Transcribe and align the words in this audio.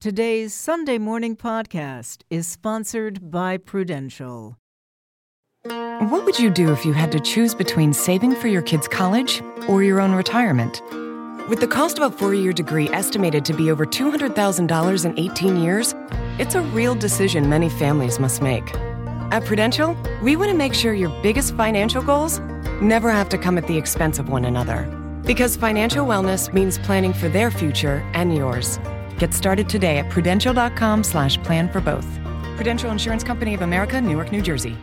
Today's 0.00 0.54
Sunday 0.54 0.96
morning 0.96 1.36
podcast 1.36 2.22
is 2.30 2.46
sponsored 2.46 3.30
by 3.30 3.58
Prudential. 3.58 4.56
What 5.62 6.24
would 6.24 6.38
you 6.38 6.48
do 6.48 6.72
if 6.72 6.86
you 6.86 6.94
had 6.94 7.12
to 7.12 7.20
choose 7.20 7.54
between 7.54 7.92
saving 7.92 8.34
for 8.36 8.48
your 8.48 8.62
kids' 8.62 8.88
college 8.88 9.42
or 9.68 9.82
your 9.82 10.00
own 10.00 10.14
retirement? 10.14 10.80
With 11.50 11.60
the 11.60 11.66
cost 11.66 11.98
of 11.98 12.10
a 12.10 12.16
four 12.16 12.32
year 12.32 12.54
degree 12.54 12.88
estimated 12.88 13.44
to 13.44 13.52
be 13.52 13.70
over 13.70 13.84
$200,000 13.84 15.04
in 15.04 15.18
18 15.18 15.56
years, 15.58 15.94
it's 16.38 16.54
a 16.54 16.62
real 16.62 16.94
decision 16.94 17.50
many 17.50 17.68
families 17.68 18.18
must 18.18 18.40
make. 18.40 18.74
At 19.30 19.44
Prudential, 19.44 19.94
we 20.22 20.34
want 20.34 20.50
to 20.50 20.56
make 20.56 20.72
sure 20.72 20.94
your 20.94 21.10
biggest 21.22 21.54
financial 21.56 22.02
goals 22.02 22.38
never 22.80 23.10
have 23.10 23.28
to 23.28 23.36
come 23.36 23.58
at 23.58 23.66
the 23.66 23.76
expense 23.76 24.18
of 24.18 24.30
one 24.30 24.46
another. 24.46 24.84
Because 25.26 25.56
financial 25.56 26.06
wellness 26.06 26.50
means 26.54 26.78
planning 26.78 27.12
for 27.12 27.28
their 27.28 27.50
future 27.50 28.02
and 28.14 28.34
yours. 28.34 28.78
Get 29.20 29.34
started 29.34 29.68
today 29.68 29.98
at 29.98 30.08
prudential.com 30.10 31.04
slash 31.04 31.36
plan 31.42 31.68
for 31.68 31.80
both. 31.80 32.08
Prudential 32.56 32.90
Insurance 32.90 33.22
Company 33.22 33.54
of 33.54 33.60
America, 33.60 34.00
Newark, 34.00 34.32
New 34.32 34.42
Jersey. 34.42 34.76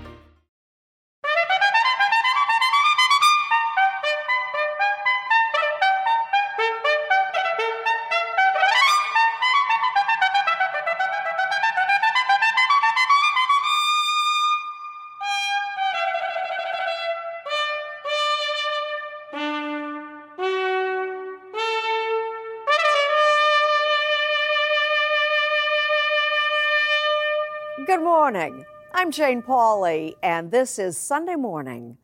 Morning. 28.28 28.66
I'm 28.94 29.09
Jane 29.09 29.42
Pauley, 29.42 30.16
and 30.22 30.52
this 30.52 30.80
is 30.80 30.97
Sunday 30.97 31.36
Morning. 31.36 31.97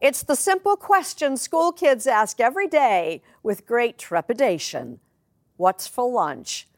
It's 0.00 0.22
the 0.22 0.36
simple 0.36 0.76
question 0.76 1.36
school 1.36 1.72
kids 1.72 2.06
ask 2.06 2.38
every 2.38 2.68
day 2.68 3.20
with 3.42 3.66
great 3.66 3.98
trepidation 3.98 5.00
What's 5.56 5.88
for 5.88 6.08
lunch? 6.08 6.68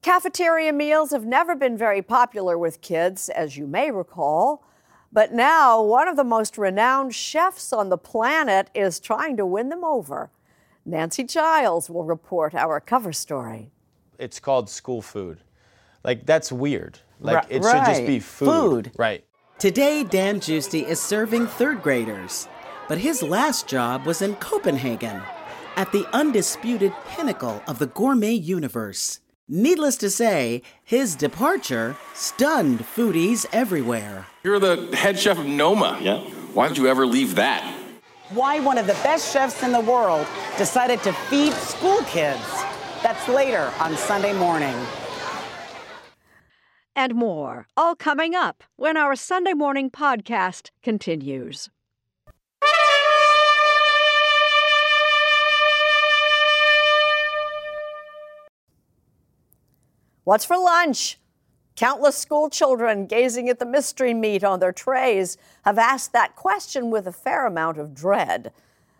Cafeteria 0.00 0.72
meals 0.72 1.10
have 1.10 1.26
never 1.26 1.54
been 1.54 1.76
very 1.76 2.00
popular 2.00 2.56
with 2.56 2.80
kids, 2.80 3.28
as 3.28 3.58
you 3.58 3.66
may 3.66 3.90
recall. 3.90 4.64
But 5.12 5.34
now, 5.34 5.82
one 5.82 6.08
of 6.08 6.16
the 6.16 6.24
most 6.24 6.56
renowned 6.56 7.14
chefs 7.14 7.74
on 7.74 7.90
the 7.90 7.98
planet 7.98 8.70
is 8.74 9.00
trying 9.00 9.36
to 9.36 9.44
win 9.44 9.68
them 9.68 9.84
over. 9.84 10.30
Nancy 10.86 11.24
Giles 11.24 11.90
will 11.90 12.04
report 12.04 12.54
our 12.54 12.80
cover 12.80 13.12
story. 13.12 13.70
It's 14.18 14.40
called 14.40 14.70
school 14.70 15.02
food. 15.02 15.40
Like, 16.02 16.24
that's 16.24 16.50
weird. 16.50 17.00
Like, 17.20 17.48
Ri- 17.48 17.56
it 17.56 17.62
should 17.64 17.84
just 17.84 18.06
be 18.06 18.20
food. 18.20 18.46
Food. 18.46 18.92
Right. 18.96 19.24
Today, 19.58 20.04
Dan 20.04 20.40
Giusti 20.40 20.84
is 20.86 21.00
serving 21.00 21.46
third 21.46 21.82
graders, 21.82 22.48
but 22.88 22.98
his 22.98 23.22
last 23.22 23.66
job 23.66 24.06
was 24.06 24.22
in 24.22 24.36
Copenhagen, 24.36 25.20
at 25.76 25.90
the 25.92 26.06
undisputed 26.12 26.92
pinnacle 27.08 27.62
of 27.66 27.78
the 27.78 27.86
gourmet 27.86 28.32
universe. 28.32 29.20
Needless 29.48 29.96
to 29.96 30.10
say, 30.10 30.62
his 30.84 31.14
departure 31.16 31.96
stunned 32.14 32.80
foodies 32.80 33.46
everywhere. 33.52 34.26
You're 34.44 34.58
the 34.58 34.94
head 34.96 35.18
chef 35.18 35.38
of 35.38 35.46
Noma. 35.46 35.98
Yeah. 36.00 36.18
Why 36.54 36.68
did 36.68 36.78
you 36.78 36.86
ever 36.86 37.06
leave 37.06 37.34
that? 37.36 37.74
why 38.30 38.60
one 38.60 38.76
of 38.76 38.86
the 38.86 38.92
best 39.02 39.32
chefs 39.32 39.62
in 39.62 39.72
the 39.72 39.80
world 39.80 40.26
decided 40.58 41.02
to 41.02 41.12
feed 41.14 41.52
school 41.54 42.02
kids. 42.02 42.42
That's 43.02 43.26
later 43.28 43.72
on 43.80 43.96
Sunday 43.96 44.34
morning. 44.34 44.74
And 46.98 47.14
more, 47.14 47.68
all 47.76 47.94
coming 47.94 48.34
up 48.34 48.64
when 48.74 48.96
our 48.96 49.14
Sunday 49.14 49.52
morning 49.52 49.88
podcast 49.88 50.70
continues. 50.82 51.70
What's 60.24 60.44
for 60.44 60.56
lunch? 60.58 61.20
Countless 61.76 62.16
school 62.16 62.50
children 62.50 63.06
gazing 63.06 63.48
at 63.48 63.60
the 63.60 63.64
mystery 63.64 64.12
meat 64.12 64.42
on 64.42 64.58
their 64.58 64.72
trays 64.72 65.36
have 65.64 65.78
asked 65.78 66.12
that 66.14 66.34
question 66.34 66.90
with 66.90 67.06
a 67.06 67.12
fair 67.12 67.46
amount 67.46 67.78
of 67.78 67.94
dread. 67.94 68.52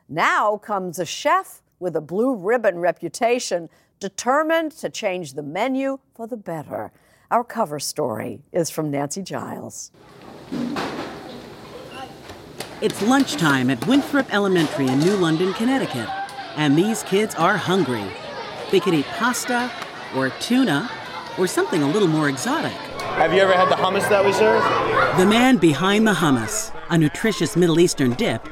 Now 0.08 0.56
comes 0.56 1.00
a 1.00 1.04
chef 1.04 1.62
with 1.80 1.96
a 1.96 2.00
blue 2.00 2.36
ribbon 2.36 2.78
reputation, 2.78 3.68
determined 3.98 4.70
to 4.78 4.88
change 4.88 5.34
the 5.34 5.42
menu 5.42 5.98
for 6.14 6.28
the 6.28 6.36
better. 6.36 6.92
Our 7.30 7.44
cover 7.44 7.78
story 7.78 8.40
is 8.52 8.70
from 8.70 8.90
Nancy 8.90 9.22
Giles. 9.22 9.90
It's 12.80 13.02
lunchtime 13.02 13.68
at 13.68 13.86
Winthrop 13.86 14.32
Elementary 14.32 14.86
in 14.88 14.98
New 15.00 15.14
London, 15.16 15.52
Connecticut, 15.52 16.08
and 16.56 16.78
these 16.78 17.02
kids 17.02 17.34
are 17.34 17.58
hungry. 17.58 18.04
They 18.70 18.80
could 18.80 18.94
eat 18.94 19.04
pasta 19.06 19.70
or 20.16 20.30
tuna 20.40 20.90
or 21.38 21.46
something 21.46 21.82
a 21.82 21.90
little 21.90 22.08
more 22.08 22.30
exotic. 22.30 22.72
Have 23.18 23.34
you 23.34 23.40
ever 23.40 23.52
had 23.52 23.68
the 23.68 23.74
hummus 23.76 24.08
that 24.08 24.24
we 24.24 24.32
serve? 24.32 24.62
The 25.18 25.26
man 25.26 25.58
behind 25.58 26.06
the 26.06 26.14
hummus, 26.14 26.72
a 26.88 26.96
nutritious 26.96 27.56
Middle 27.56 27.78
Eastern 27.78 28.14
dip, 28.14 28.48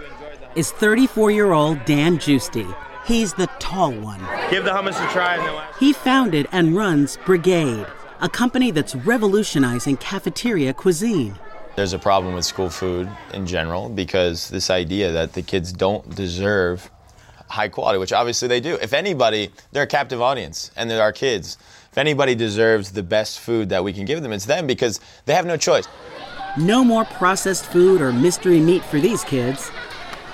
is 0.54 0.70
34 0.72 1.30
year 1.30 1.52
old 1.52 1.82
Dan 1.86 2.18
Giusti. 2.18 2.76
He's 3.06 3.32
the 3.32 3.46
tall 3.58 3.92
one. 3.92 4.20
Give 4.50 4.64
the 4.64 4.70
hummus 4.72 5.02
a 5.02 5.10
try 5.12 5.36
and 5.36 5.46
then 5.46 5.52
we'll- 5.54 5.62
He 5.78 5.92
founded 5.94 6.46
and 6.52 6.76
runs 6.76 7.16
Brigade, 7.24 7.86
a 8.20 8.28
company 8.28 8.70
that's 8.70 8.94
revolutionizing 8.94 9.96
cafeteria 9.98 10.72
cuisine. 10.72 11.38
There's 11.76 11.92
a 11.92 11.98
problem 11.98 12.34
with 12.34 12.44
school 12.44 12.70
food 12.70 13.08
in 13.34 13.46
general 13.46 13.90
because 13.90 14.48
this 14.48 14.70
idea 14.70 15.12
that 15.12 15.34
the 15.34 15.42
kids 15.42 15.72
don't 15.72 16.14
deserve 16.14 16.90
high 17.48 17.68
quality, 17.68 17.98
which 17.98 18.12
obviously 18.12 18.48
they 18.48 18.60
do. 18.60 18.78
If 18.80 18.94
anybody, 18.94 19.50
they're 19.72 19.82
a 19.82 19.86
captive 19.86 20.22
audience 20.22 20.70
and 20.76 20.90
they're 20.90 21.02
our 21.02 21.12
kids. 21.12 21.58
If 21.92 21.98
anybody 21.98 22.34
deserves 22.34 22.92
the 22.92 23.02
best 23.02 23.40
food 23.40 23.68
that 23.68 23.84
we 23.84 23.92
can 23.92 24.06
give 24.06 24.22
them, 24.22 24.32
it's 24.32 24.46
them 24.46 24.66
because 24.66 25.00
they 25.26 25.34
have 25.34 25.46
no 25.46 25.56
choice. 25.56 25.86
No 26.58 26.82
more 26.82 27.04
processed 27.04 27.66
food 27.66 28.00
or 28.00 28.12
mystery 28.12 28.60
meat 28.60 28.82
for 28.82 28.98
these 28.98 29.22
kids. 29.24 29.70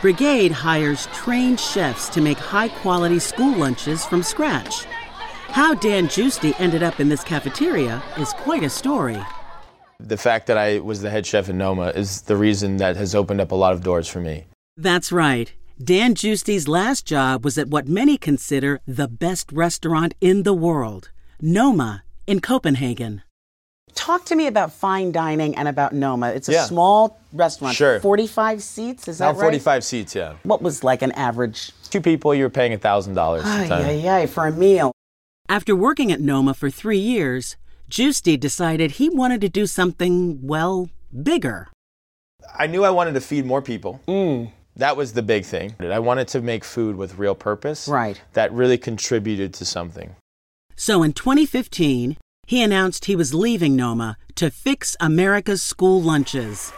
Brigade 0.00 0.52
hires 0.52 1.06
trained 1.12 1.58
chefs 1.58 2.08
to 2.10 2.20
make 2.20 2.38
high 2.38 2.68
quality 2.68 3.18
school 3.18 3.56
lunches 3.56 4.04
from 4.04 4.22
scratch. 4.22 4.86
How 5.52 5.74
Dan 5.74 6.08
Giusti 6.08 6.54
ended 6.58 6.82
up 6.82 6.98
in 6.98 7.08
this 7.08 7.22
cafeteria 7.22 8.02
is 8.18 8.32
quite 8.32 8.62
a 8.62 8.70
story. 8.70 9.18
The 10.00 10.16
fact 10.16 10.46
that 10.46 10.56
I 10.58 10.78
was 10.80 11.02
the 11.02 11.10
head 11.10 11.26
chef 11.26 11.48
in 11.48 11.58
Noma 11.58 11.88
is 11.88 12.22
the 12.22 12.36
reason 12.36 12.78
that 12.78 12.96
has 12.96 13.14
opened 13.14 13.40
up 13.40 13.52
a 13.52 13.54
lot 13.54 13.72
of 13.74 13.82
doors 13.82 14.08
for 14.08 14.20
me. 14.20 14.46
That's 14.76 15.12
right. 15.12 15.52
Dan 15.82 16.14
Giusti's 16.14 16.68
last 16.68 17.06
job 17.06 17.44
was 17.44 17.58
at 17.58 17.68
what 17.68 17.86
many 17.86 18.16
consider 18.16 18.80
the 18.86 19.08
best 19.08 19.52
restaurant 19.52 20.14
in 20.20 20.42
the 20.44 20.54
world, 20.54 21.10
Noma 21.40 22.02
in 22.26 22.40
Copenhagen. 22.40 23.22
Talk 23.94 24.24
to 24.26 24.36
me 24.36 24.46
about 24.46 24.72
fine 24.72 25.12
dining 25.12 25.54
and 25.54 25.68
about 25.68 25.92
Noma. 25.92 26.30
It's 26.30 26.48
a 26.48 26.52
Yeah. 26.52 26.64
small 26.64 27.18
restaurant. 27.34 27.76
Sure. 27.76 28.00
45 28.00 28.62
seats, 28.62 29.06
is 29.06 29.18
that 29.18 29.26
Now 29.26 29.32
right? 29.32 29.40
45 29.40 29.84
seats, 29.84 30.14
yeah. 30.14 30.34
What 30.44 30.62
was 30.62 30.82
like 30.82 31.02
an 31.02 31.12
average? 31.12 31.72
Two 31.90 32.00
people, 32.00 32.34
you 32.34 32.44
were 32.44 32.50
paying 32.50 32.72
$1,000 32.72 33.44
a 33.44 33.48
Ay, 33.48 33.68
time. 33.68 33.84
ay, 33.84 34.08
ay, 34.08 34.26
for 34.26 34.46
a 34.46 34.52
meal. 34.52 34.91
After 35.52 35.76
working 35.76 36.10
at 36.10 36.18
Noma 36.18 36.54
for 36.54 36.70
three 36.70 36.96
years, 36.96 37.58
Giusti 37.90 38.40
decided 38.40 38.92
he 38.92 39.10
wanted 39.10 39.42
to 39.42 39.50
do 39.50 39.66
something, 39.66 40.38
well, 40.40 40.88
bigger. 41.12 41.68
I 42.58 42.66
knew 42.66 42.84
I 42.84 42.88
wanted 42.88 43.12
to 43.12 43.20
feed 43.20 43.44
more 43.44 43.60
people. 43.60 44.00
Mm. 44.08 44.50
That 44.76 44.96
was 44.96 45.12
the 45.12 45.20
big 45.20 45.44
thing. 45.44 45.74
I 45.78 45.98
wanted 45.98 46.28
to 46.28 46.40
make 46.40 46.64
food 46.64 46.96
with 46.96 47.18
real 47.18 47.34
purpose. 47.34 47.86
Right. 47.86 48.18
That 48.32 48.50
really 48.50 48.78
contributed 48.78 49.52
to 49.52 49.66
something. 49.66 50.16
So 50.74 51.02
in 51.02 51.12
2015, 51.12 52.16
he 52.46 52.62
announced 52.62 53.04
he 53.04 53.14
was 53.14 53.34
leaving 53.34 53.76
Noma 53.76 54.16
to 54.36 54.50
fix 54.50 54.96
America's 55.00 55.60
school 55.60 56.00
lunches, 56.00 56.72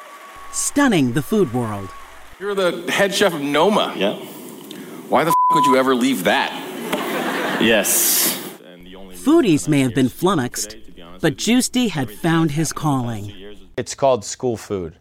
stunning 0.50 1.12
the 1.12 1.23
food 1.23 1.55
world. 1.55 1.91
You're 2.41 2.56
the 2.56 2.91
head 2.91 3.15
chef 3.15 3.35
of 3.35 3.41
Noma. 3.41 3.94
Yeah. 3.97 4.17
Why 5.09 5.23
the 5.23 5.31
f- 5.31 5.55
would 5.55 5.67
you 5.67 5.77
ever 5.77 5.94
leave 5.94 6.25
that? 6.25 6.50
Yes. 7.62 8.44
Foodies 9.25 9.69
may 9.69 9.81
have 9.81 9.94
been 9.94 10.11
flummoxed, 10.11 10.76
but 11.21 11.37
Giusti 11.37 11.88
had 11.88 12.11
found 12.11 12.50
his 12.50 12.73
calling. 12.73 13.56
It's 13.76 13.94
called 13.94 14.25
school 14.25 14.56
food. 14.59 14.97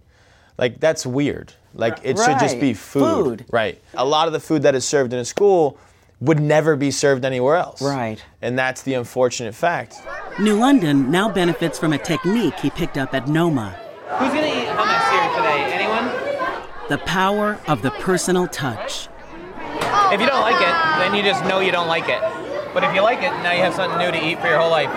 Like, 0.58 0.80
that's 0.80 1.06
weird. 1.06 1.54
Like, 1.74 2.00
it 2.04 2.18
should 2.18 2.40
just 2.40 2.60
be 2.60 2.74
food. 2.74 3.40
Food. 3.42 3.46
Right. 3.52 3.82
A 3.96 4.06
lot 4.06 4.28
of 4.28 4.34
the 4.34 4.40
food 4.40 4.62
that 4.64 4.76
is 4.76 4.86
served 4.86 5.12
in 5.12 5.20
a 5.20 5.26
school 5.26 5.78
would 6.22 6.40
never 6.40 6.78
be 6.78 6.90
served 6.90 7.26
anywhere 7.26 7.58
else. 7.58 7.82
Right. 7.82 8.24
And 8.42 8.58
that's 8.58 8.84
the 8.84 8.94
unfortunate 8.94 9.56
fact. 9.56 9.98
New 10.40 10.56
London 10.56 11.12
now 11.12 11.30
benefits 11.30 11.78
from 11.78 11.92
a 11.92 11.98
technique 11.98 12.58
he 12.60 12.70
picked 12.70 12.98
up 12.98 13.14
at 13.14 13.28
Noma 13.28 13.78
Who's 14.20 14.30
gonna 14.30 14.48
eat 14.48 14.68
hummus 14.68 15.12
here 15.12 15.36
today? 15.36 15.74
Anyone? 15.74 16.24
the 16.88 17.00
power 17.00 17.60
of 17.68 17.82
the 17.82 17.92
personal 17.92 18.48
touch. 18.48 19.10
If 20.14 20.22
you 20.22 20.28
don't 20.28 20.42
like 20.42 20.62
it, 20.62 21.00
then 21.00 21.16
you 21.16 21.24
just 21.24 21.44
know 21.46 21.60
you 21.60 21.72
don't 21.72 21.88
like 21.88 22.08
it. 22.08 22.22
But 22.74 22.84
if 22.84 22.94
you 22.96 23.02
like 23.02 23.20
it, 23.20 23.32
now 23.44 23.52
you 23.52 23.60
have 23.62 23.76
something 23.76 24.00
new 24.00 24.12
to 24.12 24.26
eat 24.26 24.40
for 24.40 24.48
your 24.48 24.60
whole 24.60 24.72
life. 24.72 24.92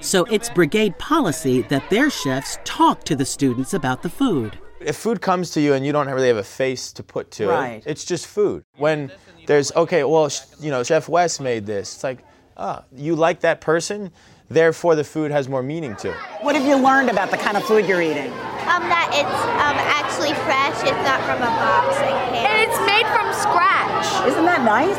So 0.00 0.24
it's 0.24 0.48
brigade 0.48 0.96
policy 0.98 1.62
that 1.62 1.88
their 1.90 2.08
chefs 2.08 2.58
talk 2.64 3.04
to 3.04 3.16
the 3.16 3.24
students 3.24 3.74
about 3.74 4.02
the 4.02 4.08
food. 4.08 4.58
If 4.80 4.96
food 4.96 5.20
comes 5.20 5.50
to 5.52 5.60
you 5.60 5.74
and 5.74 5.84
you 5.84 5.92
don't 5.92 6.06
really 6.08 6.28
have 6.28 6.38
a 6.38 6.42
face 6.44 6.92
to 6.94 7.02
put 7.02 7.30
to 7.32 7.48
Right. 7.48 7.82
it, 7.84 7.90
it's 7.90 8.04
just 8.04 8.26
food. 8.26 8.64
When 8.78 9.12
there's, 9.46 9.72
okay, 9.76 10.04
well, 10.04 10.30
you 10.60 10.70
know, 10.70 10.82
Chef 10.82 11.08
West 11.08 11.40
made 11.40 11.66
this, 11.66 11.94
it's 11.96 12.04
like, 12.04 12.20
ah, 12.56 12.84
you 12.96 13.14
like 13.14 13.40
that 13.40 13.60
person, 13.60 14.10
therefore 14.48 14.94
the 14.94 15.04
food 15.04 15.30
has 15.30 15.48
more 15.50 15.62
meaning 15.62 15.96
to 15.96 16.10
it. 16.10 16.16
What 16.40 16.54
have 16.56 16.64
you 16.64 16.76
learned 16.76 17.10
about 17.10 17.30
the 17.30 17.36
kind 17.36 17.56
of 17.58 17.64
food 17.64 17.84
you're 17.86 18.00
eating? 18.00 18.32
Um, 18.70 18.86
that 18.88 19.10
it's 19.12 19.40
um, 19.60 19.76
actually 19.98 20.32
fresh. 20.46 20.78
It's 20.86 21.02
not 21.04 21.20
from 21.28 21.42
a 21.44 21.52
box 21.60 21.98
and 22.00 22.14
can. 22.32 22.46
And 22.48 22.56
it's 22.64 22.80
made 22.88 23.04
from 23.12 23.28
scratch. 23.36 24.06
Isn't 24.32 24.46
that 24.46 24.62
nice? 24.64 24.96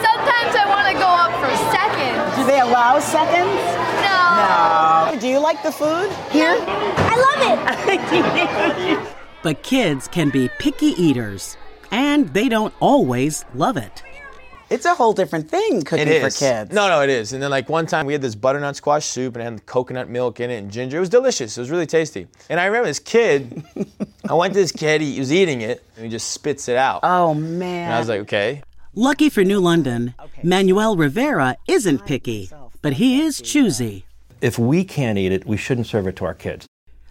Sometimes 0.00 0.52
I 0.56 0.64
want 0.70 0.86
to 0.88 0.96
go 0.96 1.08
up 1.10 1.34
for 1.42 1.50
seconds. 1.74 2.38
Do 2.38 2.42
they 2.58 2.62
allow 2.64 2.98
seconds? 2.98 3.54
No. 4.02 5.12
No. 5.14 5.20
Do 5.20 5.28
you 5.28 5.38
like 5.38 5.62
the 5.62 5.70
food 5.70 6.10
here? 6.32 6.56
I 6.58 7.14
love 7.26 8.98
it. 8.98 9.14
But 9.40 9.62
kids 9.62 10.08
can 10.08 10.30
be 10.30 10.50
picky 10.58 11.00
eaters, 11.00 11.56
and 11.92 12.28
they 12.30 12.48
don't 12.48 12.74
always 12.80 13.44
love 13.54 13.76
it. 13.76 14.02
It's 14.68 14.84
a 14.84 14.94
whole 14.94 15.12
different 15.12 15.48
thing 15.48 15.82
cooking 15.82 16.08
It 16.08 16.20
for 16.20 16.26
is. 16.26 16.38
kids. 16.40 16.72
No, 16.72 16.88
no, 16.88 17.02
it 17.02 17.08
is. 17.08 17.32
And 17.32 17.40
then 17.40 17.48
like 17.50 17.68
one 17.68 17.86
time 17.86 18.04
we 18.06 18.12
had 18.12 18.20
this 18.20 18.34
butternut 18.34 18.74
squash 18.74 19.06
soup 19.06 19.36
and 19.36 19.42
it 19.42 19.44
had 19.50 19.64
coconut 19.66 20.08
milk 20.08 20.40
in 20.40 20.50
it 20.50 20.56
and 20.56 20.72
ginger. 20.72 20.96
It 20.96 21.00
was 21.00 21.08
delicious. 21.08 21.56
It 21.56 21.60
was 21.60 21.70
really 21.70 21.86
tasty. 21.86 22.26
And 22.50 22.58
I 22.58 22.66
remember 22.66 22.88
this 22.88 22.98
kid. 22.98 23.62
I 24.28 24.34
went 24.34 24.52
to 24.54 24.60
this 24.60 24.72
kid. 24.72 25.00
He 25.00 25.18
was 25.20 25.32
eating 25.32 25.60
it 25.62 25.84
and 25.94 26.04
he 26.04 26.10
just 26.10 26.32
spits 26.32 26.68
it 26.68 26.76
out. 26.76 27.00
Oh 27.04 27.32
man. 27.32 27.84
and 27.84 27.94
I 27.94 27.98
was 28.00 28.08
like, 28.08 28.20
okay. 28.22 28.62
Lucky 28.94 29.28
for 29.28 29.44
New 29.44 29.60
London, 29.60 30.14
Manuel 30.42 30.96
Rivera 30.96 31.56
isn't 31.68 32.06
picky, 32.06 32.48
but 32.80 32.94
he 32.94 33.20
is 33.20 33.40
choosy. 33.40 34.06
If 34.40 34.58
we 34.58 34.82
can't 34.82 35.18
eat 35.18 35.30
it, 35.30 35.46
we 35.46 35.56
shouldn't 35.56 35.86
serve 35.86 36.06
it 36.06 36.16
to 36.16 36.24
our 36.24 36.34
kids. 36.34 36.66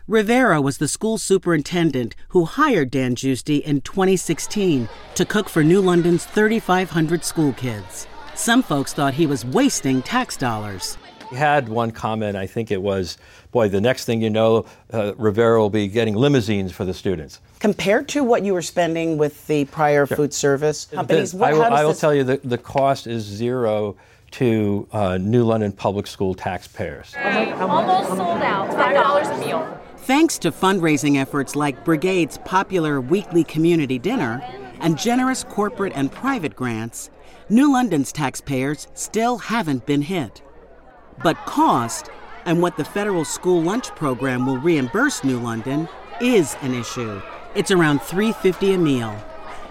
Rivera 0.07 0.59
was 0.59 0.79
the 0.79 0.87
school 0.87 1.17
superintendent 1.17 2.15
who 2.29 2.45
hired 2.45 2.89
Dan 2.89 3.15
Giusti 3.15 3.61
in 3.61 3.81
2016 3.81 4.89
to 5.15 5.25
cook 5.25 5.49
for 5.49 5.63
New 5.63 5.81
London's 5.81 6.25
3,500 6.25 7.23
school 7.23 7.53
kids. 7.53 8.07
Some 8.33 8.63
folks 8.63 8.93
thought 8.93 9.13
he 9.13 9.27
was 9.27 9.45
wasting 9.45 10.01
tax 10.01 10.35
dollars. 10.35 10.97
We 11.31 11.37
had 11.37 11.67
one 11.69 11.91
comment, 11.91 12.37
I 12.37 12.47
think 12.47 12.71
it 12.71 12.81
was, 12.81 13.17
boy, 13.51 13.67
the 13.69 13.81
next 13.81 14.05
thing 14.05 14.21
you 14.21 14.29
know, 14.29 14.65
uh, 14.93 15.13
Rivera 15.17 15.59
will 15.59 15.69
be 15.69 15.87
getting 15.87 16.15
limousines 16.15 16.71
for 16.71 16.85
the 16.85 16.93
students. 16.93 17.39
Compared 17.59 18.07
to 18.09 18.23
what 18.23 18.43
you 18.43 18.53
were 18.53 18.61
spending 18.61 19.17
with 19.17 19.45
the 19.47 19.65
prior 19.65 20.05
food 20.05 20.33
service 20.33 20.85
companies, 20.85 21.31
The- 21.31 21.37
what, 21.37 21.49
I 21.49 21.53
will, 21.53 21.63
I 21.63 21.83
will 21.83 21.89
this- 21.91 21.99
tell 21.99 22.13
you 22.15 22.23
that 22.25 22.47
the 22.47 22.57
cost 22.57 23.07
is 23.07 23.23
zero 23.23 23.95
to 24.31 24.87
uh, 24.91 25.17
New 25.17 25.43
London 25.43 25.71
public 25.71 26.07
school 26.07 26.33
taxpayers. 26.33 27.13
Almost 27.15 28.09
sold 28.09 28.41
out. 28.41 28.71
Five 28.73 28.93
dollars 28.95 29.27
a 29.27 29.37
meal. 29.37 29.79
Thanks 29.99 30.37
to 30.39 30.51
fundraising 30.51 31.17
efforts 31.17 31.55
like 31.55 31.83
Brigade's 31.83 32.37
popular 32.39 33.01
weekly 33.01 33.43
community 33.43 33.97
dinner 33.99 34.41
and 34.79 34.97
generous 34.97 35.43
corporate 35.43 35.93
and 35.95 36.11
private 36.11 36.55
grants, 36.55 37.09
New 37.49 37.71
London's 37.71 38.11
taxpayers 38.11 38.87
still 38.93 39.37
haven't 39.37 39.85
been 39.85 40.01
hit. 40.03 40.41
But 41.23 41.37
cost 41.45 42.09
and 42.45 42.61
what 42.61 42.77
the 42.77 42.85
federal 42.85 43.25
school 43.25 43.61
lunch 43.61 43.89
program 43.95 44.45
will 44.45 44.57
reimburse 44.57 45.23
New 45.23 45.39
London 45.39 45.87
is 46.21 46.55
an 46.61 46.73
issue. 46.73 47.21
It's 47.55 47.71
around 47.71 48.01
350 48.01 48.73
a 48.73 48.77
meal, 48.77 49.11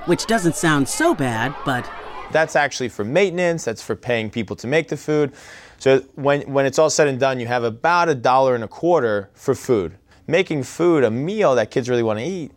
which 0.06 0.26
doesn't 0.26 0.56
sound 0.56 0.88
so 0.88 1.14
bad, 1.14 1.54
but 1.64 1.88
That's 2.32 2.56
actually 2.56 2.88
for 2.88 3.04
maintenance. 3.04 3.64
That's 3.64 3.82
for 3.82 3.94
paying 3.94 4.31
people 4.31 4.56
to 4.56 4.66
make 4.66 4.88
the 4.88 4.96
food. 4.96 5.32
So 5.78 6.00
when 6.14 6.43
when 6.43 6.66
it's 6.66 6.78
all 6.78 6.90
said 6.90 7.06
and 7.06 7.20
done, 7.20 7.38
you 7.38 7.46
have 7.46 7.64
about 7.64 8.08
a 8.08 8.14
dollar 8.14 8.54
and 8.54 8.64
a 8.64 8.69
quarter 8.69 9.31
for 9.34 9.54
food. 9.54 9.96
Making 10.26 10.64
food 10.64 11.04
a 11.04 11.10
meal 11.10 11.54
that 11.54 11.70
kids 11.70 11.88
really 11.88 12.02
want 12.02 12.19
to 12.19 12.25
eat 12.25 12.50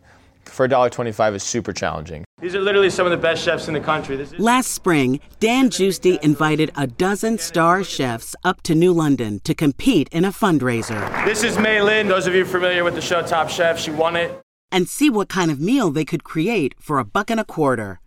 for 0.45 0.67
$1.25 0.67 1.35
is 1.35 1.43
super 1.43 1.71
challenging. 1.71 2.25
These 2.41 2.55
are 2.55 2.61
literally 2.61 2.89
some 2.89 3.05
of 3.05 3.11
the 3.11 3.17
best 3.17 3.43
chefs 3.43 3.67
in 3.67 3.73
the 3.73 3.81
country. 3.81 4.15
This 4.15 4.31
is- 4.31 4.39
Last 4.39 4.71
spring, 4.71 5.19
Dan 5.41 5.69
Giusti 5.69 6.17
invited 6.23 6.71
a 6.75 6.87
dozen 6.87 7.37
star 7.37 7.83
chefs 7.83 8.33
up 8.45 8.61
to 8.63 8.73
New 8.75 8.93
London 8.93 9.41
to 9.43 9.53
compete 9.53 10.07
in 10.13 10.23
a 10.23 10.31
fundraiser 10.31 11.25
This 11.25 11.43
is 11.43 11.57
Mei 11.59 11.81
Lin. 11.81 12.07
Those 12.07 12.27
of 12.27 12.33
you 12.33 12.45
familiar 12.45 12.83
with 12.85 12.95
the 12.95 13.01
show 13.01 13.21
Top 13.21 13.49
Chef, 13.49 13.77
she 13.77 13.91
won 13.91 14.15
it. 14.15 14.39
and 14.71 14.87
see 14.87 15.09
what 15.09 15.27
kind 15.27 15.49
of 15.51 15.59
meal 15.59 15.89
they 15.91 16.05
could 16.05 16.23
create 16.23 16.75
for 16.79 16.99
a 16.99 17.03
buck 17.05 17.29
and 17.29 17.39
a 17.39 17.43
quarter. 17.43 17.99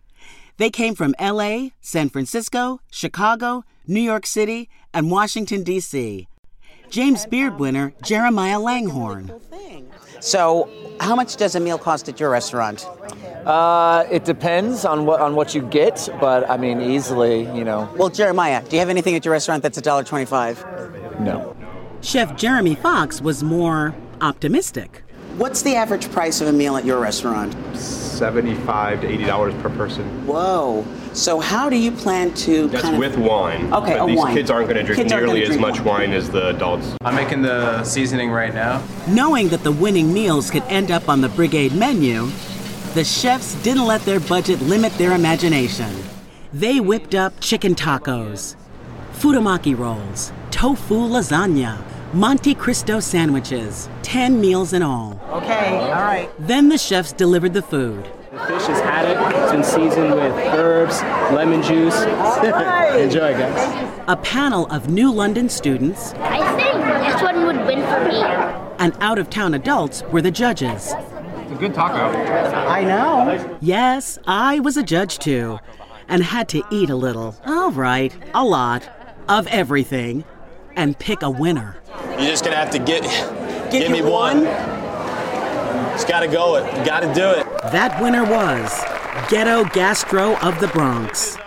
They 0.57 0.69
came 0.69 0.95
from 0.95 1.13
LA, 1.19 1.69
San 1.81 2.09
Francisco, 2.09 2.79
Chicago, 2.89 3.63
New 3.85 3.99
York 4.01 4.25
City, 4.25 4.69
and 4.93 5.11
Washington, 5.11 5.63
D.C. 5.63 6.27
James 6.89 7.25
Beard 7.25 7.59
winner 7.59 7.93
Jeremiah 8.03 8.59
Langhorne. 8.59 9.31
So, 10.23 10.69
how 11.01 11.17
much 11.17 11.35
does 11.35 11.53
a 11.53 11.59
meal 11.59 11.77
cost 11.77 12.07
at 12.07 12.17
your 12.17 12.29
restaurant? 12.29 12.87
Uh, 13.45 14.05
it 14.09 14.23
depends 14.23 14.85
on 14.85 15.05
what 15.05 15.19
on 15.19 15.35
what 15.35 15.53
you 15.53 15.61
get, 15.63 16.07
but 16.21 16.49
I 16.49 16.55
mean, 16.55 16.79
easily, 16.79 17.41
you 17.53 17.65
know. 17.65 17.89
Well, 17.97 18.07
Jeremiah, 18.07 18.63
do 18.63 18.77
you 18.77 18.79
have 18.79 18.87
anything 18.87 19.15
at 19.15 19.25
your 19.25 19.33
restaurant 19.33 19.63
that's 19.63 19.77
$1.25? 19.77 21.19
No. 21.19 21.53
Chef 21.99 22.37
Jeremy 22.37 22.75
Fox 22.75 23.21
was 23.21 23.43
more 23.43 23.93
optimistic. 24.21 25.02
What's 25.37 25.63
the 25.63 25.75
average 25.75 26.11
price 26.11 26.41
of 26.41 26.47
a 26.47 26.53
meal 26.53 26.77
at 26.77 26.85
your 26.85 26.99
restaurant? 26.99 27.55
Seventy-five 27.75 29.01
to 29.01 29.07
eighty 29.07 29.25
dollars 29.25 29.53
per 29.63 29.69
person. 29.71 30.03
Whoa. 30.27 30.85
So, 31.13 31.39
how 31.39 31.69
do 31.69 31.75
you 31.75 31.91
plan 31.91 32.33
to 32.35 32.67
That's 32.67 32.83
kind 32.83 32.95
of 32.95 32.99
with 32.99 33.17
wine. 33.17 33.73
Okay, 33.73 33.93
but 33.97 34.03
a 34.03 34.07
these 34.07 34.17
wine. 34.17 34.35
kids 34.35 34.51
aren't 34.51 34.67
going 34.67 34.77
to 34.77 34.83
drink 34.83 35.01
Kids 35.01 35.11
aren't 35.11 35.25
nearly 35.25 35.41
as 35.41 35.47
drink 35.49 35.61
much 35.61 35.79
wine. 35.79 36.09
wine 36.09 36.11
as 36.11 36.29
the 36.29 36.49
adults. 36.49 36.95
I'm 37.01 37.15
making 37.15 37.41
the 37.41 37.83
seasoning 37.83 38.29
right 38.29 38.53
now. 38.53 38.83
Knowing 39.07 39.49
that 39.49 39.63
the 39.63 39.71
winning 39.71 40.13
meals 40.13 40.51
could 40.51 40.63
end 40.63 40.91
up 40.91 41.09
on 41.09 41.21
the 41.21 41.29
brigade 41.29 41.73
menu, 41.73 42.29
the 42.93 43.03
chefs 43.03 43.55
didn't 43.63 43.85
let 43.87 44.01
their 44.01 44.19
budget 44.19 44.61
limit 44.61 44.93
their 44.99 45.13
imagination. 45.13 45.91
They 46.53 46.79
whipped 46.79 47.15
up 47.15 47.39
chicken 47.39 47.73
tacos, 47.73 48.55
futomaki 49.13 49.75
rolls, 49.77 50.31
tofu 50.51 50.95
lasagna, 50.95 51.83
Monte 52.13 52.53
Cristo 52.53 52.99
sandwiches, 52.99 53.89
10 54.03 54.39
meals 54.39 54.73
in 54.73 54.83
all. 54.83 55.19
Okay, 55.33 55.77
all 55.91 56.01
right. 56.03 56.29
Then 56.39 56.69
the 56.69 56.77
chefs 56.77 57.11
delivered 57.11 57.53
the 57.53 57.61
food. 57.61 58.05
The 58.31 58.39
fish 58.45 58.63
is 58.69 58.79
haddock. 58.81 59.35
It's 59.35 59.51
been 59.51 59.63
seasoned 59.63 60.13
with 60.15 60.33
herbs, 60.53 61.01
lemon 61.33 61.61
juice. 61.61 61.95
Enjoy, 62.01 63.33
guys. 63.33 63.89
A 64.07 64.15
panel 64.17 64.65
of 64.67 64.89
New 64.89 65.11
London 65.11 65.49
students 65.49 66.13
I 66.15 66.55
think 66.55 66.73
this 67.05 67.21
one 67.21 67.45
would 67.45 67.65
win 67.65 67.81
for 67.87 68.03
me. 68.03 68.21
and 68.79 68.93
out 68.99 69.17
of 69.17 69.29
town 69.29 69.53
adults 69.53 70.03
were 70.11 70.21
the 70.21 70.31
judges. 70.31 70.93
It's 71.37 71.51
a 71.51 71.55
good 71.55 71.73
taco. 71.73 71.95
I 72.67 72.83
know. 72.83 73.57
Yes, 73.61 74.19
I 74.27 74.59
was 74.59 74.77
a 74.77 74.83
judge 74.83 75.19
too, 75.19 75.59
and 76.07 76.21
had 76.23 76.49
to 76.49 76.63
eat 76.71 76.89
a 76.89 76.95
little. 76.95 77.35
All 77.45 77.71
right, 77.71 78.13
a 78.33 78.43
lot 78.43 78.87
of 79.29 79.47
everything, 79.47 80.25
and 80.75 80.97
pick 80.99 81.21
a 81.21 81.29
winner. 81.29 81.77
You're 82.11 82.29
just 82.31 82.43
going 82.43 82.53
to 82.53 82.59
have 82.59 82.71
to 82.71 82.79
get, 82.79 83.03
Give 83.71 83.83
give 83.83 83.91
me 83.91 83.99
you 83.99 84.05
one. 84.09 84.43
Just 85.93 86.07
got 86.07 86.21
to 86.21 86.27
go 86.27 86.55
it. 86.55 86.85
Got 86.85 87.01
to 87.01 87.13
do 87.13 87.29
it. 87.29 87.45
That 87.71 88.01
winner 88.01 88.23
was 88.23 88.81
Ghetto 89.29 89.63
Gastro 89.65 90.35
of 90.37 90.59
the 90.59 90.67
Bronx, 90.69 91.37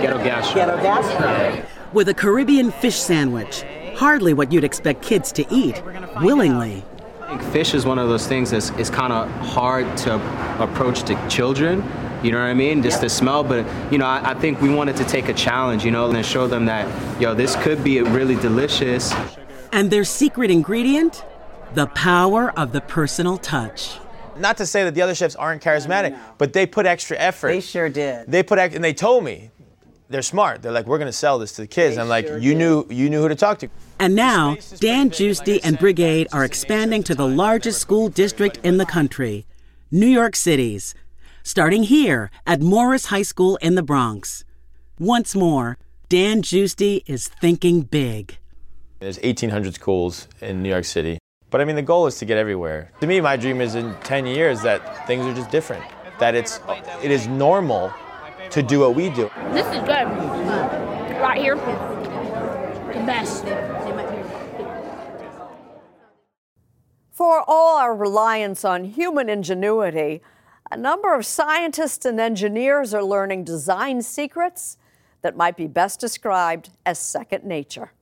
Ghetto 0.00 0.18
Gastro. 0.18 0.54
Ghetto 0.54 0.76
gas? 0.80 1.66
with 1.92 2.08
a 2.08 2.14
Caribbean 2.14 2.70
fish 2.70 2.94
sandwich. 2.94 3.64
Hardly 3.96 4.32
what 4.32 4.52
you'd 4.52 4.62
expect 4.62 5.02
kids 5.02 5.32
to 5.32 5.44
eat, 5.52 5.82
willingly. 6.22 6.84
I 7.20 7.36
think 7.36 7.52
fish 7.52 7.74
is 7.74 7.84
one 7.84 7.98
of 7.98 8.08
those 8.08 8.28
things 8.28 8.52
that's 8.52 8.70
is 8.78 8.90
kind 8.90 9.12
of 9.12 9.28
hard 9.44 9.96
to 9.98 10.14
approach 10.62 11.02
to 11.04 11.28
children 11.28 11.82
You 12.22 12.32
know 12.32 12.38
what 12.38 12.46
I 12.46 12.54
mean? 12.54 12.82
Just 12.82 13.00
the 13.00 13.08
smell. 13.08 13.42
But 13.42 13.66
you 13.90 13.98
know, 13.98 14.06
I, 14.06 14.30
I 14.30 14.34
think 14.34 14.60
we 14.60 14.68
wanted 14.72 14.96
to 14.96 15.04
take 15.04 15.28
a 15.28 15.34
challenge, 15.34 15.84
you 15.84 15.90
know, 15.90 16.10
and 16.10 16.24
show 16.24 16.46
them 16.46 16.66
that 16.66 16.86
yo, 17.20 17.34
this 17.34 17.56
could 17.56 17.82
be 17.82 18.00
really 18.02 18.36
delicious. 18.36 19.12
And 19.72 19.90
their 19.90 20.04
secret 20.04 20.50
ingredient? 20.50 21.24
The 21.74 21.86
power 21.88 22.50
of 22.58 22.72
the 22.72 22.80
personal 22.80 23.38
touch. 23.38 23.98
Not 24.36 24.56
to 24.56 24.66
say 24.66 24.84
that 24.84 24.94
the 24.94 25.02
other 25.02 25.14
chefs 25.14 25.36
aren't 25.36 25.62
charismatic, 25.62 26.18
but 26.38 26.52
they 26.52 26.66
put 26.66 26.86
extra 26.86 27.16
effort. 27.16 27.48
They 27.48 27.60
sure 27.60 27.88
did. 27.88 28.30
They 28.30 28.42
put 28.42 28.58
ex- 28.58 28.74
and 28.74 28.82
they 28.82 28.94
told 28.94 29.22
me 29.22 29.50
they're 30.08 30.22
smart. 30.22 30.62
They're 30.62 30.72
like, 30.72 30.86
we're 30.86 30.98
gonna 30.98 31.12
sell 31.12 31.38
this 31.38 31.52
to 31.52 31.62
the 31.62 31.68
kids. 31.68 31.96
I'm 31.96 32.08
like, 32.08 32.26
you 32.40 32.54
knew 32.54 32.86
you 32.90 33.08
knew 33.08 33.20
who 33.22 33.28
to 33.28 33.36
talk 33.36 33.58
to. 33.60 33.68
And 34.00 34.16
now, 34.16 34.56
Dan 34.78 35.10
Giusti 35.10 35.60
and 35.62 35.78
Brigade 35.78 36.26
are 36.32 36.44
expanding 36.44 37.02
to 37.04 37.14
the 37.14 37.28
largest 37.28 37.80
school 37.80 38.08
district 38.08 38.58
in 38.64 38.78
the 38.78 38.86
country, 38.86 39.46
New 39.90 40.06
York 40.06 40.34
City's, 40.34 40.94
starting 41.44 41.84
here 41.84 42.30
at 42.46 42.60
Morris 42.60 43.06
High 43.06 43.22
School 43.22 43.56
in 43.56 43.74
the 43.76 43.82
Bronx. 43.82 44.44
Once 44.98 45.36
more, 45.36 45.78
Dan 46.08 46.42
Giusti 46.42 47.02
is 47.06 47.28
thinking 47.28 47.82
big. 47.82 48.38
There's 48.98 49.18
1,800 49.20 49.74
schools 49.74 50.26
in 50.40 50.62
New 50.62 50.68
York 50.70 50.84
City. 50.84 51.18
But 51.50 51.60
I 51.60 51.64
mean, 51.64 51.74
the 51.74 51.82
goal 51.82 52.06
is 52.06 52.16
to 52.18 52.24
get 52.24 52.38
everywhere. 52.38 52.92
To 53.00 53.06
me, 53.06 53.20
my 53.20 53.36
dream 53.36 53.60
is 53.60 53.74
in 53.74 53.94
10 54.04 54.24
years 54.24 54.62
that 54.62 55.06
things 55.06 55.26
are 55.26 55.34
just 55.34 55.50
different. 55.50 55.84
That 56.20 56.34
it's 56.34 56.60
it 57.02 57.10
is 57.10 57.26
normal 57.26 57.92
to 58.50 58.62
do 58.62 58.80
what 58.80 58.94
we 58.94 59.10
do. 59.10 59.30
This 59.52 59.66
is 59.66 59.80
good. 59.80 60.06
Right 61.20 61.40
here. 61.40 61.56
The 61.56 63.04
best. 63.04 63.44
For 67.10 67.44
all 67.46 67.78
our 67.78 67.94
reliance 67.94 68.64
on 68.64 68.84
human 68.84 69.28
ingenuity, 69.28 70.22
a 70.70 70.76
number 70.76 71.14
of 71.14 71.26
scientists 71.26 72.04
and 72.04 72.20
engineers 72.20 72.94
are 72.94 73.02
learning 73.02 73.44
design 73.44 74.02
secrets 74.02 74.78
that 75.22 75.36
might 75.36 75.56
be 75.56 75.66
best 75.66 76.00
described 76.00 76.70
as 76.86 76.98
second 76.98 77.44
nature. 77.44 77.92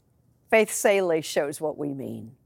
Faith 0.51 0.73
Salie 0.73 1.23
shows 1.23 1.61
what 1.61 1.77
we 1.77 1.95
mean. 1.95 2.38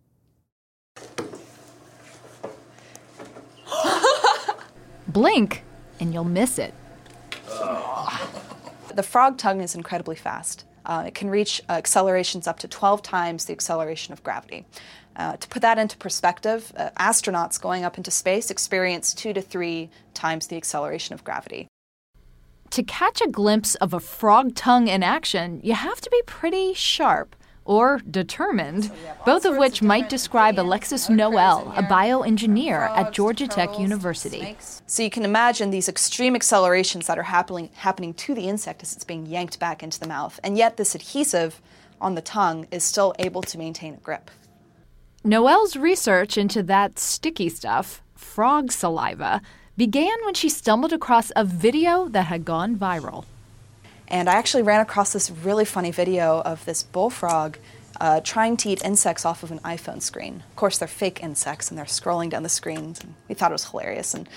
Blink, 5.09 5.63
and 6.01 6.13
you'll 6.13 6.25
miss 6.25 6.59
it. 6.59 6.75
The 8.95 9.03
frog 9.03 9.39
tongue 9.39 9.63
is 9.63 9.75
incredibly 9.75 10.17
fast. 10.17 10.67
Uh, 10.85 11.05
it 11.07 11.15
can 11.15 11.31
reach 11.31 11.63
uh, 11.67 11.73
accelerations 11.73 12.47
up 12.47 12.59
to 12.59 12.69
12 12.69 13.01
times 13.01 13.47
the 13.47 13.55
acceleration 13.55 14.13
of 14.13 14.23
gravity. 14.23 14.67
Uh, 15.17 15.39
to 15.39 15.49
put 15.49 15.63
that 15.63 15.79
into 15.79 15.97
perspective, 15.97 16.71
uh, 16.77 16.91
astronauts 17.01 17.59
going 17.59 17.85
up 17.85 17.97
into 17.97 18.11
space 18.11 18.51
experience 18.51 19.15
two 19.15 19.33
to 19.33 19.41
three 19.41 19.89
times 20.13 20.49
the 20.49 20.59
acceleration 20.59 21.15
of 21.15 21.25
gravity. 21.25 21.69
To 22.69 22.83
catch 22.83 23.23
a 23.23 23.29
glimpse 23.29 23.77
of 23.77 23.95
a 23.95 24.01
frog 24.01 24.55
tongue 24.55 24.89
in 24.89 25.03
action, 25.03 25.63
you 25.65 25.73
have 25.73 26.03
to 26.03 26.11
be 26.11 26.21
pretty 26.27 26.75
sharp 26.75 27.35
or 27.65 28.01
determined, 28.11 28.91
both 29.25 29.45
of 29.45 29.57
which 29.57 29.83
might 29.83 30.09
describe 30.09 30.59
Alexis 30.59 31.09
Noel, 31.09 31.73
a 31.77 31.83
bioengineer 31.83 32.91
at 32.91 33.13
Georgia 33.13 33.47
Tech 33.47 33.79
University. 33.79 34.57
So 34.87 35.03
you 35.03 35.11
can 35.11 35.25
imagine 35.25 35.71
these 35.71 35.89
extreme 35.89 36.35
accelerations 36.35 37.07
that 37.07 37.19
are 37.19 37.25
happening, 37.25 37.71
happening 37.75 38.15
to 38.15 38.35
the 38.35 38.49
insect 38.49 38.83
as 38.83 38.95
it's 38.95 39.05
being 39.05 39.27
yanked 39.27 39.59
back 39.59 39.83
into 39.83 40.01
the 40.01 40.09
mouth, 40.09 40.41
and 40.43 40.57
yet 40.57 40.77
this 40.77 40.95
adhesive 40.95 41.61
on 42.01 42.15
the 42.15 42.23
tongue 42.23 42.67
is 42.71 42.83
still 42.83 43.15
able 43.19 43.43
to 43.43 43.59
maintain 43.59 43.95
a 43.95 43.99
grip. 43.99 44.31
Noel's 45.25 45.77
research 45.77 46.37
into 46.37 46.65
that 46.65 46.99
sticky 46.99 47.49
stuff, 47.49 48.03
frog 48.15 48.73
saliva, 48.73 49.41
began 49.77 50.17
when 50.25 50.35
she 50.35 50.49
stumbled 50.49 50.93
across 50.93 51.31
a 51.37 51.45
video 51.45 52.09
that 52.09 52.27
had 52.27 52.45
gone 52.45 52.77
viral. 52.77 53.25
And 54.09 54.29
I 54.29 54.35
actually 54.35 54.63
ran 54.63 54.81
across 54.81 55.13
this 55.13 55.31
really 55.31 55.65
funny 55.65 55.91
video 55.91 56.43
of 56.43 56.65
this 56.65 56.83
bullfrog 56.83 57.57
uh, 58.01 58.21
trying 58.21 58.57
to 58.59 58.69
eat 58.69 58.85
insects 58.85 59.25
off 59.25 59.43
of 59.43 59.53
an 59.53 59.61
iPhone 59.61 60.03
screen. 60.03 60.43
Of 60.51 60.57
course, 60.57 60.79
they're 60.79 60.89
fake 60.89 61.23
insects 61.23 61.71
and 61.71 61.79
they're 61.79 61.85
scrolling 61.85 62.31
down 62.31 62.43
the 62.43 62.49
screens. 62.49 63.01
And 63.01 63.15
we 63.29 63.35
thought 63.35 63.51
it 63.51 63.55
was 63.55 63.71
hilarious. 63.71 64.15
And 64.15 64.29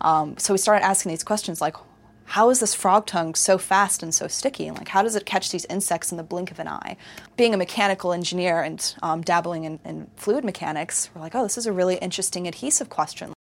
um, 0.00 0.36
so 0.38 0.52
we 0.52 0.58
started 0.58 0.84
asking 0.84 1.10
these 1.10 1.22
questions 1.22 1.60
like, 1.60 1.76
how 2.24 2.50
is 2.50 2.60
this 2.60 2.74
frog 2.74 3.06
tongue 3.06 3.34
so 3.34 3.58
fast 3.58 4.02
and 4.02 4.14
so 4.14 4.26
sticky? 4.26 4.66
And 4.66 4.78
like, 4.78 4.88
how 4.88 5.02
does 5.02 5.16
it 5.16 5.26
catch 5.26 5.50
these 5.50 5.66
insects 5.66 6.10
in 6.10 6.16
the 6.16 6.22
blink 6.22 6.50
of 6.50 6.58
an 6.58 6.68
eye? 6.68 6.96
Being 7.36 7.52
a 7.52 7.58
mechanical 7.58 8.12
engineer 8.12 8.62
and 8.62 8.94
um, 9.02 9.20
dabbling 9.20 9.64
in, 9.64 9.78
in 9.84 10.10
fluid 10.16 10.44
mechanics, 10.44 11.10
we're 11.14 11.20
like, 11.20 11.34
oh, 11.34 11.42
this 11.42 11.58
is 11.58 11.66
a 11.66 11.72
really 11.72 11.96
interesting 11.96 12.48
adhesive 12.48 12.88
question. 12.88 13.34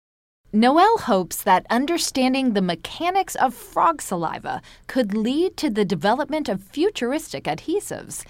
Noel 0.52 0.98
hopes 0.98 1.44
that 1.44 1.64
understanding 1.70 2.54
the 2.54 2.60
mechanics 2.60 3.36
of 3.36 3.54
frog 3.54 4.02
saliva 4.02 4.60
could 4.88 5.14
lead 5.14 5.56
to 5.58 5.70
the 5.70 5.84
development 5.84 6.48
of 6.48 6.60
futuristic 6.60 7.44
adhesives. 7.44 8.24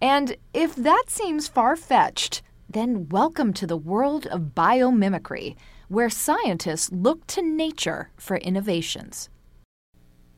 And 0.00 0.36
if 0.52 0.76
that 0.76 1.06
seems 1.08 1.48
far 1.48 1.74
fetched, 1.74 2.42
then 2.70 3.08
welcome 3.08 3.52
to 3.54 3.66
the 3.66 3.76
world 3.76 4.28
of 4.28 4.54
biomimicry, 4.54 5.56
where 5.88 6.08
scientists 6.08 6.92
look 6.92 7.26
to 7.26 7.42
nature 7.42 8.10
for 8.16 8.36
innovations. 8.36 9.28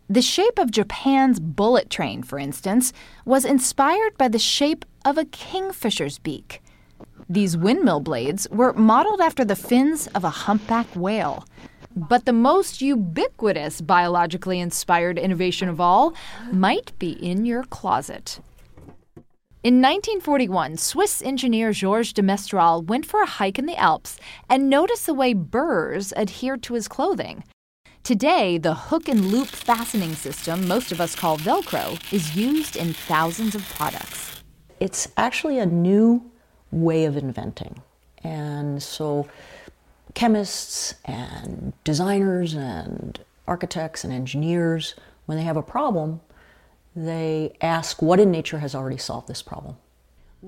The 0.08 0.22
shape 0.22 0.58
of 0.58 0.70
Japan's 0.70 1.38
bullet 1.38 1.90
train, 1.90 2.22
for 2.22 2.38
instance, 2.38 2.94
was 3.26 3.44
inspired 3.44 4.16
by 4.16 4.28
the 4.28 4.38
shape 4.38 4.86
of 5.04 5.18
a 5.18 5.26
kingfisher's 5.26 6.18
beak. 6.18 6.62
These 7.28 7.56
windmill 7.56 8.00
blades 8.00 8.47
were 8.50 8.73
modeled 8.73 9.21
after 9.21 9.45
the 9.45 9.56
fins 9.56 10.06
of 10.09 10.23
a 10.23 10.30
humpback 10.30 10.87
whale. 10.95 11.45
But 11.97 12.25
the 12.25 12.33
most 12.33 12.80
ubiquitous 12.80 13.80
biologically 13.80 14.61
inspired 14.61 15.18
innovation 15.18 15.68
of 15.68 15.80
all 15.80 16.14
might 16.52 16.97
be 16.99 17.11
in 17.11 17.45
your 17.45 17.64
closet. 17.64 18.38
In 19.64 19.83
1941, 19.83 20.76
Swiss 20.76 21.21
engineer 21.23 21.73
Georges 21.73 22.12
de 22.12 22.23
Mestral 22.23 22.83
went 22.83 23.04
for 23.04 23.23
a 23.23 23.26
hike 23.26 23.59
in 23.59 23.66
the 23.66 23.76
Alps 23.76 24.21
and 24.49 24.71
noticed 24.71 25.06
the 25.06 25.14
way 25.14 25.33
burrs 25.35 26.12
adhered 26.12 26.62
to 26.62 26.75
his 26.75 26.87
clothing. 26.87 27.42
Today, 28.04 28.59
the 28.59 28.75
hook 28.75 29.09
and 29.09 29.33
loop 29.33 29.49
fastening 29.49 30.14
system 30.14 30.68
most 30.68 30.92
of 30.92 31.00
us 31.00 31.16
call 31.16 31.38
Velcro 31.38 31.99
is 32.12 32.37
used 32.37 32.76
in 32.76 32.92
thousands 32.92 33.56
of 33.56 33.68
products. 33.71 34.45
It's 34.78 35.09
actually 35.16 35.59
a 35.59 35.66
new 35.66 36.30
way 36.70 37.04
of 37.04 37.16
inventing. 37.16 37.82
And 38.23 38.82
so 38.82 39.28
chemists 40.14 40.94
and 41.04 41.73
designers 41.85 42.54
and 42.54 43.18
architects 43.46 44.04
and 44.04 44.12
engineers, 44.12 44.94
when 45.26 45.38
they 45.38 45.44
have 45.44 45.56
a 45.56 45.62
problem, 45.62 46.20
they 46.94 47.56
ask 47.61 48.00
what 48.00 48.18
in 48.18 48.30
nature 48.30 48.58
has 48.58 48.75
already 48.75 48.96
solved 48.96 49.28
this 49.28 49.42
problem. 49.42 49.76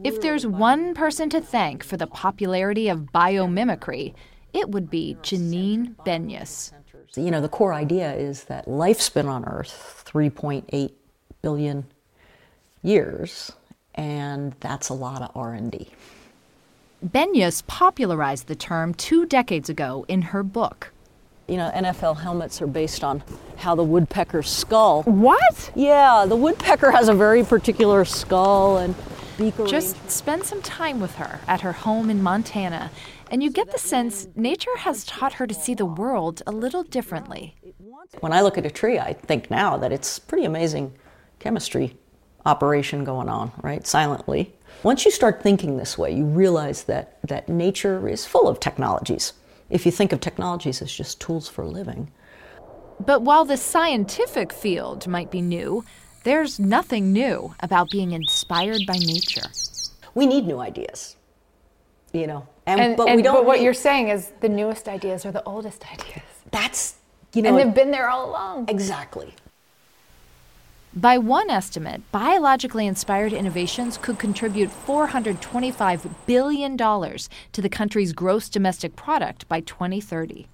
If 0.05 0.21
there's 0.21 0.47
one 0.47 0.95
person 0.95 1.29
to 1.31 1.41
thank 1.41 1.83
for 1.83 1.97
the 1.97 2.07
popularity 2.07 2.89
of 2.89 3.13
biomimicry, 3.13 4.15
it 4.53 4.71
would 4.71 4.91
be 4.91 5.17
Janine 5.23 5.97
Benyus. 6.07 6.73
You 7.17 7.31
know, 7.31 7.41
the 7.41 7.49
core 7.49 7.73
idea 7.73 8.15
is 8.15 8.45
that 8.45 8.69
life's 8.69 9.09
been 9.09 9.27
on 9.27 9.45
Earth 9.45 10.05
3.8 10.07 10.93
billion 11.43 11.85
years, 12.83 13.53
and 13.99 14.55
that's 14.61 14.88
a 14.88 14.95
lot 14.95 15.21
of 15.21 15.31
R&D. 15.37 15.88
Benyus 17.05 17.67
popularized 17.67 18.47
the 18.47 18.55
term 18.55 18.95
two 18.95 19.26
decades 19.26 19.69
ago 19.69 20.07
in 20.09 20.23
her 20.23 20.43
book. 20.43 20.93
You 21.49 21.57
know, 21.57 21.71
NFL 21.75 22.21
helmets 22.21 22.62
are 22.62 22.67
based 22.67 23.02
on 23.02 23.23
how 23.57 23.75
the 23.75 23.83
woodpecker's 23.83 24.49
skull. 24.49 25.02
What? 25.02 25.73
Yeah, 25.75 26.26
the 26.28 26.37
woodpecker 26.37 26.90
has 26.90 27.09
a 27.09 27.14
very 27.14 27.43
particular 27.43 28.05
skull 28.05 28.78
and 28.78 28.95
beak 29.37 29.55
Just 29.67 30.11
spend 30.11 30.45
some 30.45 30.62
time 30.62 31.00
with 31.00 31.14
her 31.17 31.40
at 31.49 31.62
her 31.62 31.73
home 31.73 32.11
in 32.11 32.23
Montana, 32.23 32.90
and 33.31 33.43
you 33.43 33.50
get 33.50 33.73
the 33.73 33.78
sense 33.78 34.28
nature 34.37 34.76
has 34.78 35.05
taught 35.05 35.35
her 35.35 35.47
to 35.47 35.55
see 35.55 35.75
the 35.75 35.87
world 35.87 36.43
a 36.47 36.52
little 36.52 36.83
differently. 36.83 37.55
When 38.21 38.33
I 38.33 38.43
look 38.43 38.59
at 38.59 38.67
a 38.67 38.71
tree, 38.71 38.99
I 38.99 39.12
think 39.12 39.50
now 39.50 39.76
that 39.76 39.93
it's 39.93 40.19
pretty 40.19 40.45
amazing 40.45 40.93
chemistry 41.38 41.97
operation 42.47 43.04
going 43.04 43.28
on, 43.28 43.52
right? 43.62 43.87
Silently. 43.87 44.54
Once 44.83 45.04
you 45.04 45.11
start 45.11 45.42
thinking 45.42 45.76
this 45.76 45.99
way, 45.99 46.12
you 46.12 46.25
realize 46.25 46.85
that, 46.85 47.18
that 47.23 47.49
nature 47.49 48.09
is 48.09 48.26
full 48.26 48.49
of 48.49 48.61
technologies. 48.61 49.33
If 49.71 49.85
you 49.85 49.92
think 49.92 50.12
of 50.12 50.21
technologies 50.21 50.80
as 50.80 50.92
just 50.92 51.21
tools 51.21 51.49
for 51.49 51.64
living. 51.64 52.11
But 53.00 53.23
while 53.23 53.45
the 53.45 53.57
scientific 53.57 54.52
field 54.52 55.07
might 55.07 55.30
be 55.30 55.40
new, 55.40 55.85
there's 56.25 56.59
nothing 56.59 57.12
new 57.12 57.54
about 57.61 57.90
being 57.90 58.12
inspired 58.12 58.83
by 58.87 58.95
nature. 58.95 59.49
We 60.14 60.26
need 60.26 60.47
new 60.47 60.59
ideas, 60.59 61.16
you 62.12 62.26
know. 62.26 62.49
And, 62.66 62.80
and 62.80 62.97
but 62.97 63.09
and, 63.09 63.16
we 63.16 63.23
don't. 63.23 63.35
But 63.35 63.47
what 63.47 63.59
need... 63.59 63.64
you're 63.64 63.75
saying 63.75 64.09
is 64.09 64.33
the 64.40 64.49
newest 64.49 64.88
ideas 64.88 65.25
are 65.25 65.33
the 65.33 65.45
oldest 65.45 65.85
ideas. 65.90 66.23
That's 66.50 66.97
you 67.35 67.42
know. 67.42 67.50
And 67.50 67.59
they've 67.59 67.75
been 67.75 67.90
there 67.90 68.09
all 68.09 68.28
along. 68.30 68.68
Exactly. 68.68 69.33
By 71.00 71.17
one 71.17 71.49
estimate, 71.49 72.02
biologically 72.11 72.85
inspired 72.88 73.33
innovations 73.33 73.97
could 73.97 74.19
contribute 74.19 74.69
$425 74.85 76.12
billion 76.26 76.76
to 76.76 77.62
the 77.62 77.69
country's 77.69 78.12
gross 78.12 78.49
domestic 78.49 78.97
product 78.97 79.47
by 79.49 79.61
2030. 79.61 80.49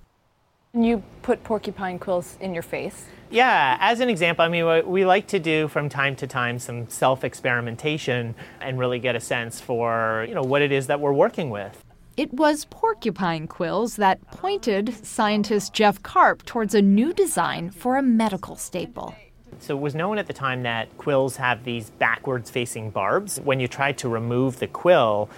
And 0.74 0.84
You 0.84 1.02
put 1.22 1.42
porcupine 1.44 1.98
quills 1.98 2.36
in 2.42 2.52
your 2.52 2.62
face. 2.62 3.06
Yeah, 3.30 3.78
as 3.80 4.00
an 4.00 4.10
example, 4.10 4.44
I 4.44 4.48
mean, 4.48 4.66
what 4.66 4.86
we 4.86 5.06
like 5.06 5.28
to 5.28 5.38
do 5.38 5.66
from 5.66 5.88
time 5.88 6.14
to 6.16 6.26
time 6.26 6.58
some 6.58 6.90
self 6.90 7.24
experimentation 7.24 8.34
and 8.60 8.78
really 8.78 8.98
get 8.98 9.16
a 9.16 9.20
sense 9.20 9.62
for, 9.62 10.26
you 10.28 10.34
know, 10.34 10.42
what 10.42 10.60
it 10.60 10.72
is 10.72 10.88
that 10.88 11.00
we're 11.00 11.14
working 11.14 11.48
with. 11.48 11.82
It 12.18 12.34
was 12.34 12.66
porcupine 12.66 13.46
quills 13.46 13.96
that 13.96 14.20
pointed 14.26 15.06
scientist 15.06 15.72
Jeff 15.72 16.02
Karp 16.02 16.44
towards 16.44 16.74
a 16.74 16.82
new 16.82 17.14
design 17.14 17.70
for 17.70 17.96
a 17.96 18.02
medical 18.02 18.56
staple. 18.56 19.14
So 19.60 19.76
it 19.76 19.80
was 19.80 19.94
known 19.94 20.18
at 20.18 20.26
the 20.26 20.32
time 20.32 20.62
that 20.64 20.96
quills 20.98 21.36
have 21.36 21.64
these 21.64 21.90
backwards 21.90 22.50
facing 22.50 22.90
barbs. 22.90 23.40
When 23.40 23.60
you 23.60 23.68
try 23.68 23.92
to 23.92 24.08
remove 24.08 24.58
the 24.58 24.66
quill, 24.66 25.28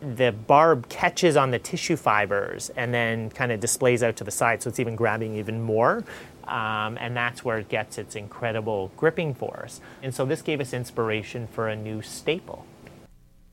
the 0.00 0.32
barb 0.32 0.88
catches 0.88 1.36
on 1.36 1.50
the 1.50 1.58
tissue 1.58 1.96
fibers 1.96 2.70
and 2.76 2.92
then 2.92 3.30
kind 3.30 3.52
of 3.52 3.60
displays 3.60 4.02
out 4.02 4.16
to 4.16 4.24
the 4.24 4.30
side, 4.30 4.62
so 4.62 4.68
it's 4.68 4.80
even 4.80 4.96
grabbing 4.96 5.36
even 5.36 5.62
more. 5.62 6.04
Um, 6.44 6.98
and 6.98 7.16
that's 7.16 7.44
where 7.44 7.58
it 7.58 7.68
gets 7.68 7.98
its 7.98 8.16
incredible 8.16 8.90
gripping 8.96 9.34
force. 9.34 9.80
And 10.02 10.12
so 10.12 10.24
this 10.24 10.42
gave 10.42 10.60
us 10.60 10.72
inspiration 10.72 11.46
for 11.46 11.68
a 11.68 11.76
new 11.76 12.02
staple. 12.02 12.66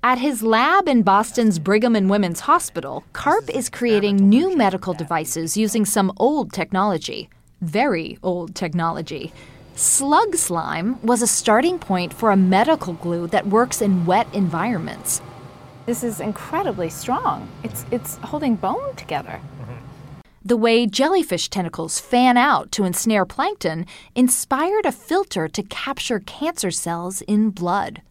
At 0.01 0.17
his 0.17 0.41
lab 0.41 0.87
in 0.87 1.03
Boston's 1.03 1.59
Brigham 1.59 1.95
and 1.95 2.09
Women's 2.09 2.39
Hospital, 2.41 3.03
Karp 3.13 3.49
is 3.49 3.69
creating 3.69 4.15
new 4.15 4.55
medical 4.55 4.93
devices 4.93 5.57
using 5.57 5.85
some 5.85 6.13
old 6.17 6.53
technology. 6.53 7.29
Very 7.61 8.17
old 8.23 8.55
technology. 8.55 9.33
Slug 9.79 10.35
slime 10.35 11.01
was 11.03 11.21
a 11.21 11.25
starting 11.25 11.79
point 11.79 12.11
for 12.11 12.31
a 12.31 12.35
medical 12.35 12.95
glue 12.95 13.27
that 13.27 13.47
works 13.47 13.81
in 13.81 14.05
wet 14.05 14.27
environments. 14.33 15.21
This 15.85 16.03
is 16.03 16.19
incredibly 16.19 16.89
strong. 16.89 17.47
It's 17.63 17.85
it's 17.89 18.17
holding 18.17 18.57
bone 18.57 18.93
together. 18.97 19.39
Mm-hmm. 19.39 19.75
The 20.43 20.57
way 20.57 20.85
jellyfish 20.85 21.47
tentacles 21.47 21.97
fan 21.97 22.35
out 22.35 22.73
to 22.73 22.83
ensnare 22.83 23.25
plankton 23.25 23.85
inspired 24.15 24.85
a 24.85 24.91
filter 24.91 25.47
to 25.47 25.63
capture 25.63 26.19
cancer 26.19 26.71
cells 26.71 27.21
in 27.21 27.49
blood. 27.49 28.01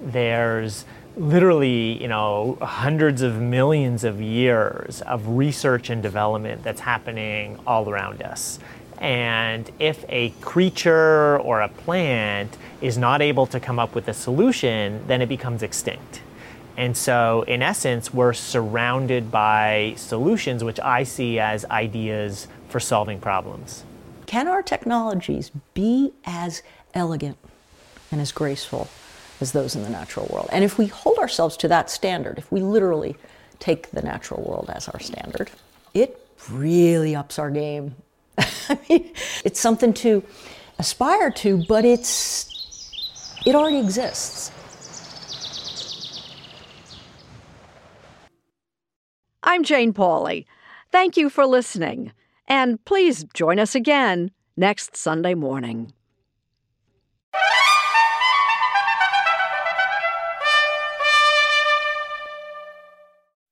There's 0.00 0.84
literally, 1.16 2.00
you 2.00 2.06
know, 2.06 2.56
hundreds 2.62 3.20
of 3.20 3.40
millions 3.40 4.04
of 4.04 4.20
years 4.20 5.02
of 5.02 5.26
research 5.26 5.90
and 5.90 6.00
development 6.00 6.62
that's 6.62 6.80
happening 6.80 7.58
all 7.66 7.90
around 7.90 8.22
us. 8.22 8.60
And 9.00 9.70
if 9.78 10.04
a 10.10 10.30
creature 10.42 11.38
or 11.38 11.62
a 11.62 11.68
plant 11.68 12.56
is 12.82 12.98
not 12.98 13.22
able 13.22 13.46
to 13.46 13.58
come 13.58 13.78
up 13.78 13.94
with 13.94 14.08
a 14.08 14.14
solution, 14.14 15.02
then 15.06 15.22
it 15.22 15.28
becomes 15.28 15.62
extinct. 15.62 16.20
And 16.76 16.96
so, 16.96 17.42
in 17.42 17.62
essence, 17.62 18.12
we're 18.12 18.32
surrounded 18.32 19.30
by 19.30 19.94
solutions, 19.96 20.62
which 20.62 20.78
I 20.80 21.02
see 21.02 21.38
as 21.38 21.64
ideas 21.66 22.46
for 22.68 22.80
solving 22.80 23.20
problems. 23.20 23.84
Can 24.26 24.46
our 24.46 24.62
technologies 24.62 25.50
be 25.74 26.12
as 26.24 26.62
elegant 26.94 27.36
and 28.12 28.20
as 28.20 28.32
graceful 28.32 28.88
as 29.40 29.52
those 29.52 29.74
in 29.74 29.82
the 29.82 29.90
natural 29.90 30.26
world? 30.32 30.48
And 30.52 30.62
if 30.62 30.78
we 30.78 30.86
hold 30.86 31.18
ourselves 31.18 31.56
to 31.58 31.68
that 31.68 31.90
standard, 31.90 32.38
if 32.38 32.50
we 32.52 32.60
literally 32.60 33.16
take 33.58 33.90
the 33.90 34.02
natural 34.02 34.42
world 34.42 34.70
as 34.72 34.88
our 34.88 35.00
standard, 35.00 35.50
it 35.94 36.18
really 36.50 37.16
ups 37.16 37.38
our 37.38 37.50
game. 37.50 37.94
I 38.68 38.78
mean, 38.88 39.12
it's 39.44 39.60
something 39.60 39.92
to 39.94 40.22
aspire 40.78 41.30
to, 41.30 41.64
but 41.68 41.84
it's 41.84 42.48
it 43.46 43.54
already 43.54 43.78
exists. 43.78 44.50
I'm 49.42 49.64
Jane 49.64 49.92
Pauley. 49.92 50.44
Thank 50.92 51.16
you 51.16 51.30
for 51.30 51.46
listening. 51.46 52.12
And 52.46 52.84
please 52.84 53.24
join 53.32 53.58
us 53.58 53.74
again 53.74 54.30
next 54.56 54.96
Sunday 54.96 55.34
morning. 55.34 55.92